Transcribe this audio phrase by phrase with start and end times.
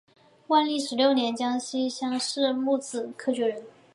[0.47, 3.63] 万历十六年江西乡试戊子科举人。